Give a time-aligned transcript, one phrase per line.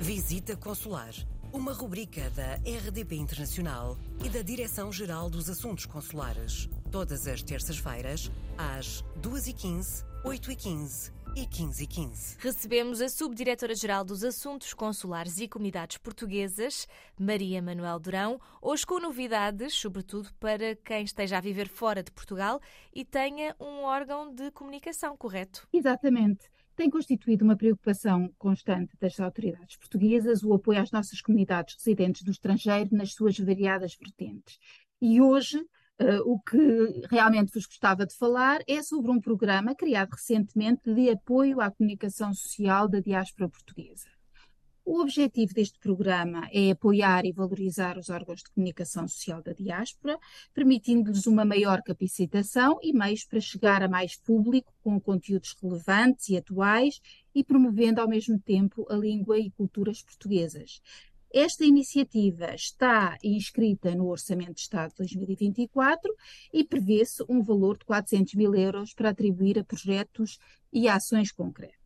[0.00, 1.14] Visita Consular,
[1.50, 6.68] uma rubrica da RDP Internacional e da Direção-Geral dos Assuntos Consulares.
[6.92, 12.36] Todas as terças-feiras, às 2h15, 8h15 e 15 e 15.
[12.38, 16.86] Recebemos a Subdiretora-Geral dos Assuntos Consulares e Comunidades Portuguesas,
[17.18, 22.60] Maria Manuel Durão, hoje com novidades, sobretudo para quem esteja a viver fora de Portugal
[22.94, 25.66] e tenha um órgão de comunicação, correto?
[25.72, 26.50] Exatamente.
[26.76, 32.30] Tem constituído uma preocupação constante das autoridades portuguesas o apoio às nossas comunidades residentes no
[32.30, 34.58] estrangeiro nas suas variadas vertentes.
[35.00, 35.64] E hoje
[35.98, 36.58] Uh, o que
[37.10, 42.34] realmente vos gostava de falar é sobre um programa criado recentemente de apoio à comunicação
[42.34, 44.06] social da diáspora portuguesa.
[44.88, 50.16] O objetivo deste programa é apoiar e valorizar os órgãos de comunicação social da diáspora,
[50.54, 56.36] permitindo-lhes uma maior capacitação e meios para chegar a mais público com conteúdos relevantes e
[56.36, 57.00] atuais
[57.34, 60.80] e promovendo ao mesmo tempo a língua e culturas portuguesas.
[61.34, 66.14] Esta iniciativa está inscrita no Orçamento de Estado de 2024
[66.52, 70.38] e prevê-se um valor de 400 mil euros para atribuir a projetos
[70.72, 71.85] e ações concretas.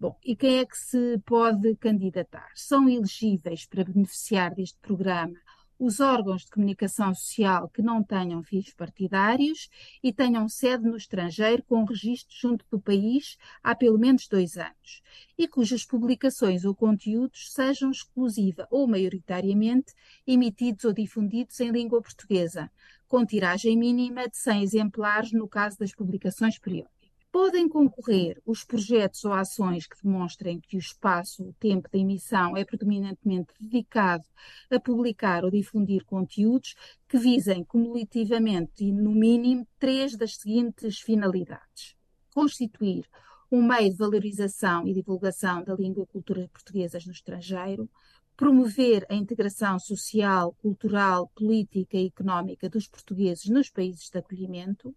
[0.00, 2.52] Bom, e quem é que se pode candidatar?
[2.54, 5.36] São elegíveis para beneficiar deste programa
[5.76, 9.68] os órgãos de comunicação social que não tenham fins partidários
[10.02, 15.02] e tenham sede no estrangeiro com registro junto do país há pelo menos dois anos
[15.36, 19.94] e cujas publicações ou conteúdos sejam exclusiva ou maioritariamente
[20.26, 22.70] emitidos ou difundidos em língua portuguesa,
[23.08, 26.97] com tiragem mínima de 100 exemplares no caso das publicações periódicas.
[27.30, 32.56] Podem concorrer os projetos ou ações que demonstrem que o espaço, o tempo da emissão
[32.56, 34.24] é predominantemente dedicado
[34.70, 36.74] a publicar ou difundir conteúdos
[37.06, 41.94] que visem cumulativamente e, no mínimo, três das seguintes finalidades:
[42.34, 43.06] constituir
[43.52, 47.90] um meio de valorização e divulgação da língua e cultura portuguesas no estrangeiro,
[48.36, 54.94] promover a integração social, cultural, política e económica dos portugueses nos países de acolhimento,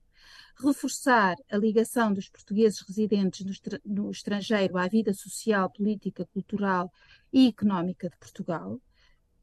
[0.57, 3.45] reforçar a ligação dos portugueses residentes
[3.85, 6.91] no, estrangeiro à vida social, política, cultural
[7.31, 8.79] e económica de Portugal,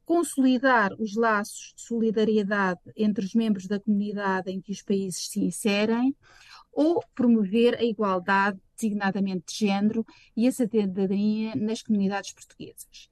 [0.05, 5.39] consolidar os laços de solidariedade entre os membros da comunidade em que os países se
[5.39, 6.15] inserem
[6.71, 13.09] ou promover a igualdade, designadamente de género, e a cidadania nas comunidades portuguesas.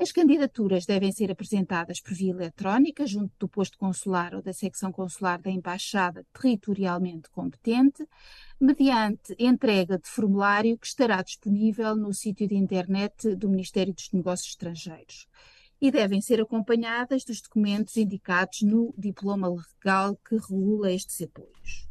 [0.00, 4.92] As candidaturas devem ser apresentadas por via eletrónica junto do posto consular ou da secção
[4.92, 8.06] consular da embaixada territorialmente competente,
[8.60, 14.50] mediante entrega de formulário que estará disponível no sítio de internet do Ministério dos Negócios
[14.50, 15.26] Estrangeiros
[15.80, 21.87] e devem ser acompanhadas dos documentos indicados no diploma legal que regula estes apoios.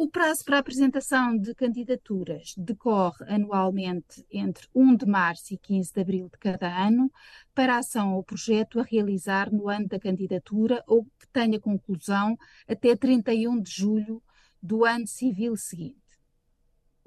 [0.00, 5.92] O prazo para a apresentação de candidaturas decorre anualmente entre 1 de março e 15
[5.92, 7.10] de abril de cada ano,
[7.52, 12.38] para a ação ou projeto a realizar no ano da candidatura ou que tenha conclusão
[12.68, 14.22] até 31 de julho
[14.62, 16.07] do ano civil seguinte.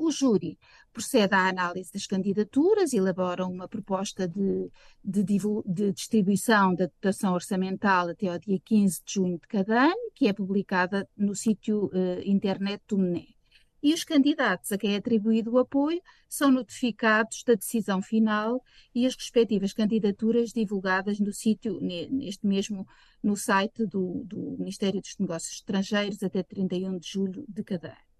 [0.03, 0.57] O júri
[0.91, 4.71] procede à análise das candidaturas, elabora uma proposta de,
[5.05, 10.11] de, de, distribuição da dotação orçamental até ao dia 15 de junho de cada ano,
[10.15, 13.35] que é publicada no sítio uh, internet do MNE.
[13.83, 18.59] E os candidatos a quem é atribuído o apoio são notificados da decisão final
[18.95, 22.87] e as respectivas candidaturas divulgadas no sítio, neste mesmo,
[23.21, 28.10] no site do, do Ministério dos Negócios Estrangeiros até 31 de julho de cada ano.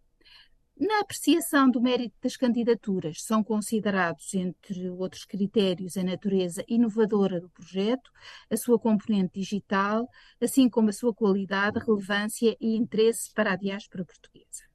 [0.78, 7.50] Na apreciação do mérito das candidaturas, são considerados, entre outros critérios, a natureza inovadora do
[7.50, 8.12] projeto,
[8.50, 10.10] a sua componente digital,
[10.42, 14.71] assim como a sua qualidade, relevância e interesse para a diáspora portuguesa.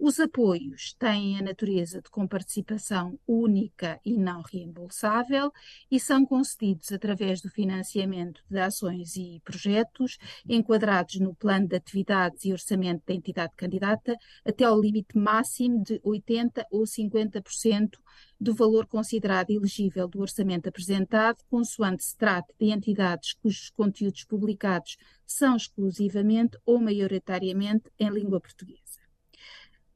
[0.00, 5.52] Os apoios têm a natureza de comparticipação única e não reembolsável
[5.90, 10.16] e são concedidos através do financiamento de ações e projetos
[10.48, 15.98] enquadrados no plano de atividades e orçamento da entidade candidata até ao limite máximo de
[15.98, 17.98] 80% ou 50%
[18.40, 24.96] do valor considerado elegível do orçamento apresentado, consoante se trate de entidades cujos conteúdos publicados
[25.26, 29.07] são exclusivamente ou maioritariamente em língua portuguesa.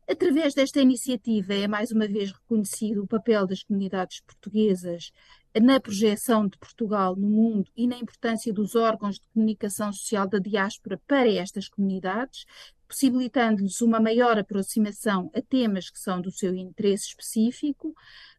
[0.08, 5.12] Através desta iniciativa é mais uma vez reconhecido o papel das comunidades portuguesas
[5.60, 10.38] na projeção de Portugal no mundo e na importância dos órgãos de comunicação social da
[10.38, 12.44] diáspora para estas comunidades,
[12.88, 17.94] possibilitando-lhes uma maior aproximação a temas que são do seu interesse específico,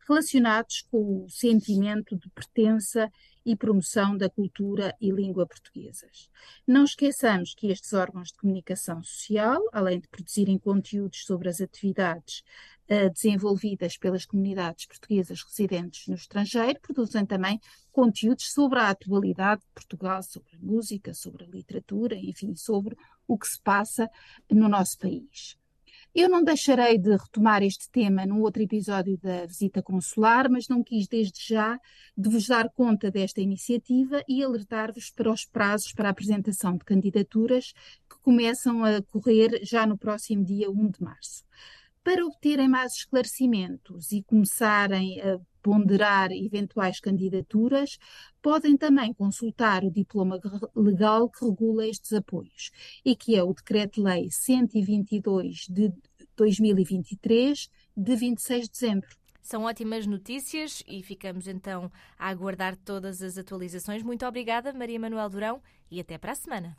[0.07, 3.09] relacionados com o sentimento de pertença
[3.45, 6.29] e promoção da cultura e língua portuguesas.
[6.65, 12.43] Não esqueçamos que estes órgãos de comunicação social, além de produzirem conteúdos sobre as atividades
[12.89, 17.59] uh, desenvolvidas pelas comunidades portuguesas residentes no estrangeiro, produzem também
[17.91, 22.95] conteúdos sobre a atualidade de Portugal, sobre a música, sobre a literatura, enfim, sobre
[23.27, 24.09] o que se passa
[24.49, 25.57] no nosso país.
[26.15, 30.83] Eu não deixarei de retomar este tema num outro episódio da visita consular, mas não
[30.83, 31.79] quis desde já
[32.15, 36.85] de vos dar conta desta iniciativa e alertar-vos para os prazos para a apresentação de
[36.85, 37.73] candidaturas
[38.07, 41.43] que começam a correr já no próximo dia 1 de março.
[42.03, 47.97] Para obterem mais esclarecimentos e começarem a ponderar eventuais candidaturas,
[48.41, 50.39] podem também consultar o diploma
[50.75, 52.69] legal que regula estes apoios
[53.03, 55.91] e que é o Decreto-Lei 122 de
[56.35, 59.07] 2023, de 26 de dezembro.
[59.41, 64.01] São ótimas notícias e ficamos então a aguardar todas as atualizações.
[64.03, 65.61] Muito obrigada, Maria Manuel Durão,
[65.91, 66.77] e até para a semana.